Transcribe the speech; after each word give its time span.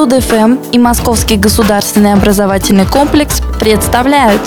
Студ-ФМ 0.00 0.56
и 0.72 0.78
Московский 0.78 1.36
государственный 1.36 2.14
образовательный 2.14 2.86
комплекс 2.86 3.42
представляют 3.60 4.40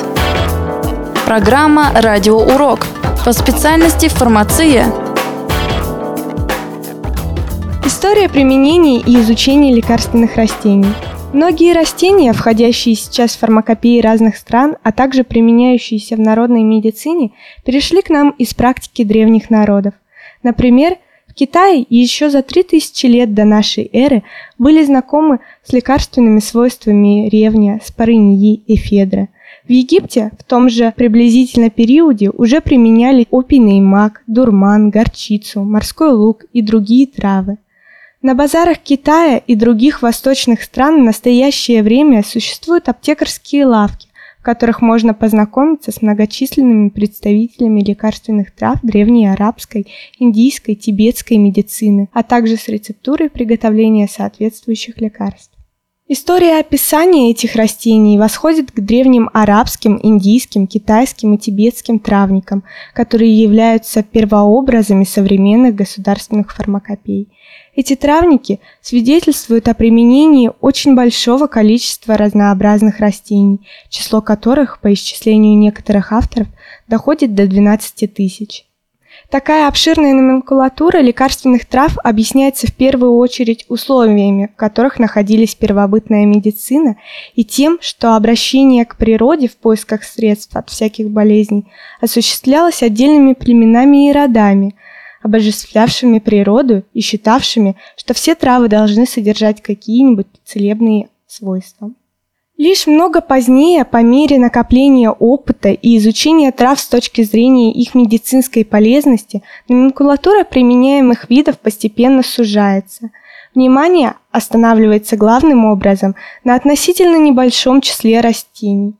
Программа 1.27 1.91
«Радиоурок» 1.93 2.87
по 3.23 3.33
специальности 3.33 4.07
«Фармация». 4.07 4.87
История 7.85 8.29
применения 8.29 8.99
и 8.99 9.19
изучения 9.19 9.75
лекарственных 9.75 10.37
растений. 10.37 10.91
Многие 11.33 11.73
растения, 11.73 12.33
входящие 12.33 12.95
сейчас 12.95 13.35
в 13.35 13.39
фармакопеи 13.39 14.01
разных 14.01 14.37
стран, 14.37 14.77
а 14.81 14.91
также 14.91 15.23
применяющиеся 15.23 16.15
в 16.15 16.19
народной 16.19 16.63
медицине, 16.63 17.29
перешли 17.63 18.01
к 18.01 18.09
нам 18.09 18.31
из 18.39 18.55
практики 18.55 19.03
древних 19.03 19.51
народов. 19.51 19.93
Например, 20.41 20.97
в 21.33 21.35
Китае 21.35 21.83
еще 21.89 22.29
за 22.29 22.43
3000 22.43 23.07
лет 23.07 23.33
до 23.33 23.43
нашей 23.43 23.89
эры 23.91 24.21
были 24.59 24.85
знакомы 24.85 25.39
с 25.63 25.73
лекарственными 25.73 26.39
свойствами 26.39 27.27
ревня, 27.27 27.81
спорыньи 27.83 28.53
и 28.67 28.75
федры. 28.75 29.29
В 29.67 29.71
Египте 29.71 30.31
в 30.37 30.43
том 30.43 30.69
же 30.69 30.93
приблизительно 30.95 31.71
периоде 31.71 32.29
уже 32.29 32.61
применяли 32.61 33.25
опийный 33.31 33.81
мак, 33.81 34.21
дурман, 34.27 34.91
горчицу, 34.91 35.63
морской 35.63 36.11
лук 36.11 36.45
и 36.53 36.61
другие 36.61 37.07
травы. 37.07 37.57
На 38.21 38.35
базарах 38.35 38.77
Китая 38.77 39.37
и 39.37 39.55
других 39.55 40.03
восточных 40.03 40.61
стран 40.61 41.01
в 41.01 41.03
настоящее 41.03 41.81
время 41.81 42.21
существуют 42.23 42.89
аптекарские 42.89 43.65
лавки, 43.65 44.07
в 44.43 44.45
которых 44.45 44.81
можно 44.81 45.13
познакомиться 45.13 45.93
с 45.93 46.01
многочисленными 46.01 46.89
представителями 46.89 47.79
лекарственных 47.79 48.51
трав 48.51 48.77
древней 48.83 49.27
арабской, 49.27 49.87
индийской, 50.19 50.75
тибетской 50.75 51.37
медицины, 51.37 52.09
а 52.11 52.23
также 52.23 52.57
с 52.57 52.67
рецептурой 52.67 53.29
приготовления 53.29 54.09
соответствующих 54.09 54.99
лекарств. 54.99 55.53
История 56.09 56.59
описания 56.59 57.31
этих 57.31 57.55
растений 57.55 58.17
восходит 58.17 58.73
к 58.73 58.79
древним 58.81 59.29
арабским, 59.33 59.97
индийским, 60.03 60.67
китайским 60.67 61.33
и 61.33 61.37
тибетским 61.37 61.97
травникам, 61.97 62.63
которые 62.93 63.33
являются 63.33 64.03
первообразами 64.03 65.05
современных 65.05 65.75
государственных 65.75 66.53
фармакопей. 66.53 67.29
Эти 67.73 67.95
травники 67.95 68.59
свидетельствуют 68.81 69.69
о 69.69 69.73
применении 69.73 70.51
очень 70.59 70.93
большого 70.93 71.47
количества 71.47 72.17
разнообразных 72.17 72.99
растений, 72.99 73.61
число 73.89 74.21
которых, 74.21 74.79
по 74.81 74.93
исчислению 74.93 75.57
некоторых 75.57 76.11
авторов, 76.11 76.49
доходит 76.85 77.33
до 77.33 77.47
12 77.47 78.13
тысяч. 78.13 78.65
Такая 79.29 79.67
обширная 79.67 80.13
номенклатура 80.13 80.99
лекарственных 80.99 81.65
трав 81.65 81.97
объясняется 82.03 82.67
в 82.67 82.73
первую 82.73 83.15
очередь 83.15 83.65
условиями, 83.67 84.51
в 84.53 84.55
которых 84.55 84.99
находились 84.99 85.55
первобытная 85.55 86.25
медицина, 86.25 86.97
и 87.33 87.43
тем, 87.43 87.79
что 87.81 88.15
обращение 88.15 88.85
к 88.85 88.95
природе 88.95 89.47
в 89.47 89.57
поисках 89.57 90.03
средств 90.03 90.55
от 90.55 90.69
всяких 90.69 91.09
болезней 91.09 91.65
осуществлялось 91.99 92.83
отдельными 92.83 93.33
племенами 93.33 94.09
и 94.09 94.13
родами, 94.13 94.75
обожествлявшими 95.23 96.19
природу 96.19 96.83
и 96.93 97.01
считавшими, 97.01 97.75
что 97.97 98.13
все 98.13 98.35
травы 98.35 98.67
должны 98.67 99.05
содержать 99.07 99.63
какие-нибудь 99.63 100.27
целебные 100.45 101.09
свойства. 101.27 101.91
Лишь 102.57 102.85
много 102.85 103.21
позднее, 103.21 103.83
по 103.83 104.03
мере 104.03 104.37
накопления 104.37 105.09
опыта 105.09 105.69
и 105.69 105.97
изучения 105.97 106.51
трав 106.51 106.79
с 106.79 106.87
точки 106.87 107.23
зрения 107.23 107.73
их 107.73 107.95
медицинской 107.95 108.63
полезности, 108.63 109.41
номенклатура 109.67 110.43
применяемых 110.43 111.29
видов 111.29 111.57
постепенно 111.57 112.21
сужается. 112.21 113.09
Внимание 113.55 114.15
останавливается 114.31 115.17
главным 115.17 115.65
образом 115.65 116.15
на 116.43 116.55
относительно 116.55 117.17
небольшом 117.17 117.81
числе 117.81 118.19
растений. 118.21 118.93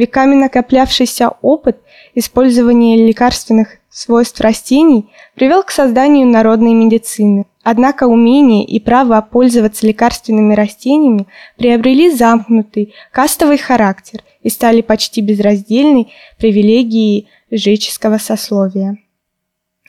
Веками 0.00 0.34
накоплявшийся 0.34 1.28
опыт 1.42 1.76
использования 2.14 3.06
лекарственных 3.06 3.76
свойств 3.90 4.40
растений 4.40 5.10
привел 5.34 5.62
к 5.62 5.70
созданию 5.70 6.26
народной 6.26 6.72
медицины. 6.72 7.44
Однако 7.64 8.04
умение 8.04 8.64
и 8.64 8.80
право 8.80 9.20
пользоваться 9.20 9.86
лекарственными 9.86 10.54
растениями 10.54 11.26
приобрели 11.58 12.10
замкнутый, 12.10 12.94
кастовый 13.12 13.58
характер 13.58 14.22
и 14.42 14.48
стали 14.48 14.80
почти 14.80 15.20
безраздельной 15.20 16.10
привилегией 16.38 17.28
жреческого 17.50 18.16
сословия. 18.16 18.96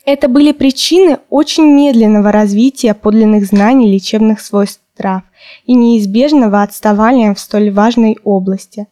Это 0.03 0.27
были 0.27 0.51
причины 0.51 1.19
очень 1.29 1.73
медленного 1.73 2.33
развития 2.33 2.94
подлинных 2.95 3.45
знаний 3.45 3.89
лечебных 3.89 4.41
свойств 4.41 4.81
трав 4.94 5.21
и 5.66 5.73
неизбежного 5.73 6.63
отставания 6.63 7.33
в 7.33 7.39
столь 7.39 7.71
важной 7.71 8.17
области. 8.25 8.88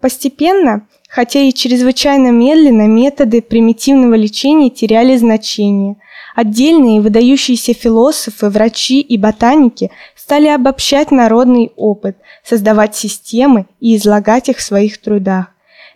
Постепенно 0.00 0.86
Хотя 1.10 1.40
и 1.40 1.52
чрезвычайно 1.52 2.30
медленно 2.30 2.86
методы 2.86 3.42
примитивного 3.42 4.14
лечения 4.14 4.70
теряли 4.70 5.16
значение. 5.16 5.96
Отдельные 6.36 7.00
выдающиеся 7.00 7.74
философы, 7.74 8.48
врачи 8.48 9.00
и 9.00 9.18
ботаники 9.18 9.90
стали 10.14 10.46
обобщать 10.46 11.10
народный 11.10 11.72
опыт, 11.74 12.16
создавать 12.44 12.94
системы 12.94 13.66
и 13.80 13.96
излагать 13.96 14.48
их 14.48 14.58
в 14.58 14.62
своих 14.62 15.00
трудах. 15.00 15.46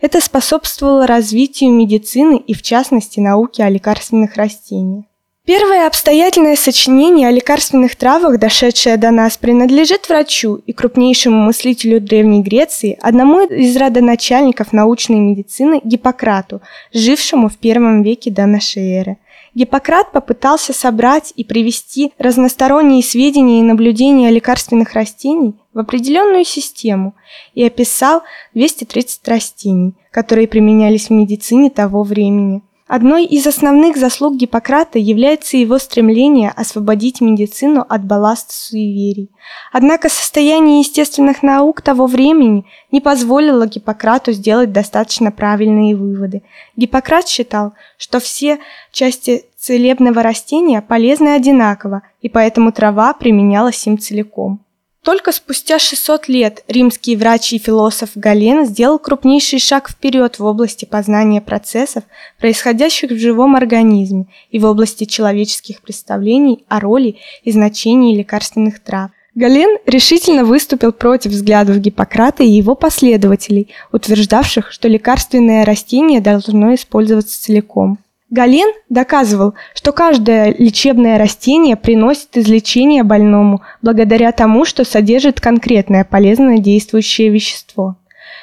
Это 0.00 0.20
способствовало 0.20 1.06
развитию 1.06 1.70
медицины 1.70 2.36
и, 2.36 2.52
в 2.52 2.62
частности, 2.62 3.20
науки 3.20 3.62
о 3.62 3.70
лекарственных 3.70 4.34
растениях. 4.34 5.04
Первое 5.46 5.86
обстоятельное 5.86 6.56
сочинение 6.56 7.28
о 7.28 7.30
лекарственных 7.30 7.96
травах, 7.96 8.38
дошедшее 8.38 8.96
до 8.96 9.10
нас, 9.10 9.36
принадлежит 9.36 10.08
врачу 10.08 10.54
и 10.64 10.72
крупнейшему 10.72 11.36
мыслителю 11.36 12.00
Древней 12.00 12.42
Греции, 12.42 12.98
одному 13.02 13.46
из 13.46 13.76
родоначальников 13.76 14.72
научной 14.72 15.18
медицины 15.18 15.82
Гиппократу, 15.84 16.62
жившему 16.94 17.50
в 17.50 17.58
первом 17.58 18.02
веке 18.02 18.30
до 18.30 18.46
нашей 18.46 18.90
эры. 18.90 19.18
Гиппократ 19.54 20.12
попытался 20.12 20.72
собрать 20.72 21.34
и 21.36 21.44
привести 21.44 22.14
разносторонние 22.16 23.02
сведения 23.02 23.60
и 23.60 23.64
наблюдения 23.64 24.28
о 24.28 24.32
лекарственных 24.32 24.94
растений 24.94 25.56
в 25.74 25.78
определенную 25.78 26.46
систему 26.46 27.14
и 27.52 27.62
описал 27.62 28.22
230 28.54 29.28
растений, 29.28 29.92
которые 30.10 30.48
применялись 30.48 31.08
в 31.08 31.10
медицине 31.10 31.68
того 31.68 32.02
времени– 32.02 32.62
Одной 32.86 33.24
из 33.24 33.46
основных 33.46 33.96
заслуг 33.96 34.36
Гиппократа 34.36 34.98
является 34.98 35.56
его 35.56 35.78
стремление 35.78 36.50
освободить 36.50 37.22
медицину 37.22 37.84
от 37.88 38.04
балласта 38.04 38.52
суеверий. 38.52 39.30
Однако 39.72 40.10
состояние 40.10 40.80
естественных 40.80 41.42
наук 41.42 41.80
того 41.80 42.06
времени 42.06 42.66
не 42.90 43.00
позволило 43.00 43.66
Гиппократу 43.66 44.32
сделать 44.32 44.70
достаточно 44.70 45.32
правильные 45.32 45.96
выводы. 45.96 46.42
Гиппократ 46.76 47.26
считал, 47.26 47.72
что 47.96 48.20
все 48.20 48.58
части 48.92 49.46
целебного 49.56 50.22
растения 50.22 50.82
полезны 50.82 51.28
одинаково, 51.28 52.02
и 52.20 52.28
поэтому 52.28 52.70
трава 52.70 53.14
применялась 53.14 53.86
им 53.86 53.96
целиком. 53.96 54.63
Только 55.04 55.32
спустя 55.32 55.78
600 55.78 56.28
лет 56.28 56.64
римский 56.66 57.14
врач 57.14 57.52
и 57.52 57.58
философ 57.58 58.12
Гален 58.14 58.64
сделал 58.64 58.98
крупнейший 58.98 59.58
шаг 59.58 59.90
вперед 59.90 60.38
в 60.38 60.44
области 60.46 60.86
познания 60.86 61.42
процессов, 61.42 62.04
происходящих 62.40 63.10
в 63.10 63.18
живом 63.18 63.54
организме, 63.54 64.26
и 64.50 64.58
в 64.58 64.64
области 64.64 65.04
человеческих 65.04 65.82
представлений 65.82 66.64
о 66.68 66.80
роли 66.80 67.16
и 67.42 67.52
значении 67.52 68.16
лекарственных 68.16 68.80
трав. 68.80 69.10
Гален 69.34 69.76
решительно 69.84 70.42
выступил 70.44 70.90
против 70.90 71.32
взглядов 71.32 71.80
Гиппократа 71.80 72.42
и 72.42 72.48
его 72.48 72.74
последователей, 72.74 73.68
утверждавших, 73.92 74.72
что 74.72 74.88
лекарственное 74.88 75.66
растение 75.66 76.22
должно 76.22 76.74
использоваться 76.74 77.42
целиком. 77.42 77.98
Гален 78.30 78.72
доказывал, 78.88 79.54
что 79.74 79.92
каждое 79.92 80.54
лечебное 80.54 81.18
растение 81.18 81.76
приносит 81.76 82.36
излечение 82.36 83.02
больному 83.02 83.62
благодаря 83.82 84.32
тому, 84.32 84.64
что 84.64 84.84
содержит 84.84 85.40
конкретное 85.40 86.04
полезное 86.04 86.58
действующее 86.58 87.28
вещество. 87.28 87.96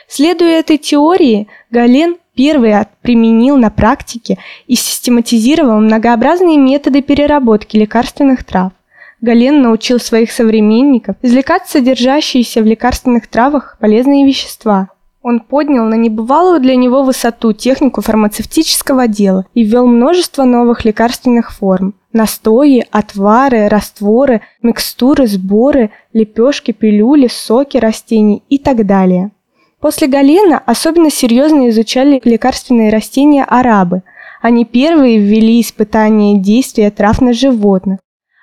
Следуя 0.08 0.60
этой 0.60 0.78
теории, 0.78 1.48
Гален 1.72 2.18
первый 2.36 2.74
применил 3.02 3.58
на 3.58 3.70
практике 3.70 4.38
и 4.68 4.76
систематизировал 4.76 5.80
многообразные 5.80 6.58
методы 6.58 7.02
переработки 7.02 7.76
лекарственных 7.78 8.44
трав. 8.44 8.72
Гален 9.20 9.62
научил 9.62 10.00
своих 10.00 10.32
современников 10.32 11.16
извлекать 11.22 11.68
содержащиеся 11.68 12.62
в 12.62 12.66
лекарственных 12.66 13.28
травах 13.28 13.78
полезные 13.80 14.26
вещества– 14.26 14.90
он 15.24 15.40
поднял 15.40 15.86
на 15.86 15.96
небывалую 15.96 16.60
для 16.60 16.76
него 16.76 17.04
высоту 17.04 17.54
технику 17.54 18.02
фармацевтического 18.02 19.08
дела 19.08 19.46
и 19.54 19.64
ввел 19.64 19.86
множество 19.86 20.46
новых 20.46 20.84
лекарственных 20.84 21.52
форм. 21.52 21.94
Настои, 22.12 22.84
отвары, 22.92 23.68
растворы, 23.68 24.42
микстуры, 24.64 25.28
сборы, 25.28 25.92
лепешки, 26.12 26.72
пилюли, 26.72 27.28
соки 27.28 27.78
растений 27.78 28.44
и 28.50 28.58
так 28.58 28.86
далее. 28.86 29.32
После 29.80 30.08
Галена 30.08 30.62
особенно 30.66 31.10
серьезно 31.10 31.70
изучали 31.70 32.22
лекарственные 32.24 32.92
растения 32.92 33.44
арабы. 33.44 34.04
Они 34.42 34.66
первые 34.66 35.20
ввели 35.20 35.62
испытания 35.62 36.40
действия 36.40 36.90
трав 36.90 37.22
на 37.22 37.34
животных. 37.34 38.00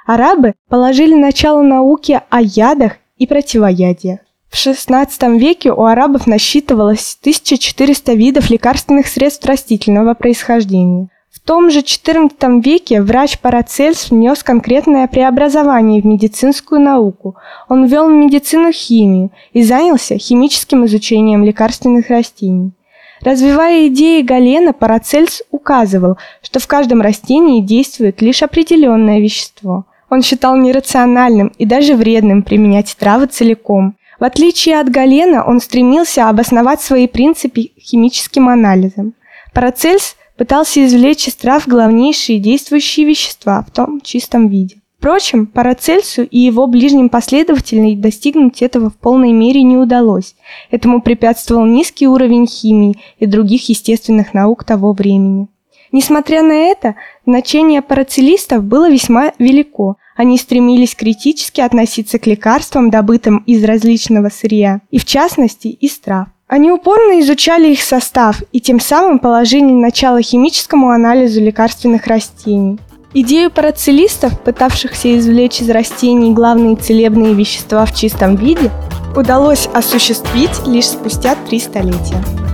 Арабы 0.06 0.54
положили 0.68 1.14
начало 1.14 1.62
науке 1.62 2.22
о 2.30 2.40
ядах 2.40 2.94
и 3.18 3.26
противоядиях. 3.26 4.20
В 4.50 4.54
XVI 4.54 5.38
веке 5.38 5.72
у 5.72 5.84
арабов 5.84 6.26
насчитывалось 6.26 7.18
1400 7.20 8.14
видов 8.14 8.50
лекарственных 8.50 9.06
средств 9.06 9.44
растительного 9.46 10.14
происхождения. 10.14 11.08
В 11.30 11.40
том 11.40 11.70
же 11.70 11.80
XIV 11.80 12.62
веке 12.62 13.02
врач 13.02 13.38
Парацельс 13.38 14.10
внес 14.10 14.42
конкретное 14.42 15.06
преобразование 15.06 16.00
в 16.00 16.06
медицинскую 16.06 16.80
науку. 16.80 17.36
Он 17.68 17.86
ввел 17.86 18.08
в 18.08 18.12
медицину 18.12 18.72
химию 18.72 19.30
и 19.52 19.62
занялся 19.62 20.16
химическим 20.18 20.86
изучением 20.86 21.44
лекарственных 21.44 22.08
растений. 22.08 22.72
Развивая 23.20 23.88
идеи 23.88 24.22
Галена, 24.22 24.72
Парацельс 24.72 25.42
указывал, 25.50 26.16
что 26.40 26.60
в 26.60 26.66
каждом 26.66 27.02
растении 27.02 27.60
действует 27.60 28.22
лишь 28.22 28.42
определенное 28.42 29.20
вещество. 29.20 29.84
Он 30.10 30.22
считал 30.22 30.56
нерациональным 30.56 31.48
и 31.58 31.66
даже 31.66 31.94
вредным 31.94 32.42
применять 32.42 32.96
травы 32.98 33.26
целиком. 33.26 33.96
В 34.18 34.24
отличие 34.24 34.80
от 34.80 34.90
Галена, 34.90 35.44
он 35.44 35.60
стремился 35.60 36.28
обосновать 36.28 36.80
свои 36.80 37.06
принципы 37.06 37.70
химическим 37.78 38.48
анализом. 38.48 39.14
Парацельс 39.54 40.16
пытался 40.36 40.84
извлечь 40.84 41.28
из 41.28 41.34
трав 41.36 41.66
главнейшие 41.66 42.38
действующие 42.38 43.06
вещества 43.06 43.64
в 43.66 43.70
том 43.70 44.00
чистом 44.00 44.48
виде. 44.48 44.80
Впрочем, 44.98 45.46
Парацельсу 45.46 46.22
и 46.22 46.40
его 46.40 46.66
ближним 46.66 47.08
последователям 47.08 48.00
достигнуть 48.00 48.62
этого 48.62 48.90
в 48.90 48.96
полной 48.96 49.30
мере 49.30 49.62
не 49.62 49.76
удалось. 49.76 50.34
Этому 50.72 51.00
препятствовал 51.00 51.64
низкий 51.66 52.08
уровень 52.08 52.48
химии 52.48 52.98
и 53.20 53.26
других 53.26 53.68
естественных 53.68 54.34
наук 54.34 54.64
того 54.64 54.92
времени. 54.92 55.46
Несмотря 55.92 56.42
на 56.42 56.52
это, 56.52 56.96
значение 57.24 57.80
парацелистов 57.80 58.64
было 58.64 58.90
весьма 58.90 59.32
велико. 59.38 59.96
Они 60.18 60.36
стремились 60.36 60.96
критически 60.96 61.60
относиться 61.60 62.18
к 62.18 62.26
лекарствам, 62.26 62.90
добытым 62.90 63.38
из 63.46 63.62
различного 63.62 64.30
сырья, 64.30 64.80
и 64.90 64.98
в 64.98 65.04
частности 65.04 65.68
из 65.68 65.96
трав. 66.00 66.26
Они 66.48 66.72
упорно 66.72 67.20
изучали 67.20 67.70
их 67.70 67.80
состав 67.80 68.42
и 68.50 68.60
тем 68.60 68.80
самым 68.80 69.20
положили 69.20 69.70
начало 69.70 70.20
химическому 70.20 70.90
анализу 70.90 71.40
лекарственных 71.40 72.08
растений. 72.08 72.80
Идею 73.14 73.52
парацелистов, 73.52 74.42
пытавшихся 74.42 75.16
извлечь 75.16 75.60
из 75.60 75.70
растений 75.70 76.32
главные 76.32 76.74
целебные 76.74 77.34
вещества 77.34 77.86
в 77.86 77.94
чистом 77.94 78.34
виде, 78.34 78.72
удалось 79.14 79.68
осуществить 79.72 80.66
лишь 80.66 80.86
спустя 80.88 81.36
три 81.48 81.60
столетия. 81.60 82.47